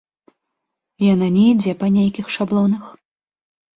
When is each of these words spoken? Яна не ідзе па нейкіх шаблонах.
Яна 1.13 1.27
не 1.37 1.43
ідзе 1.51 1.73
па 1.83 1.91
нейкіх 1.97 2.25
шаблонах. 2.37 2.83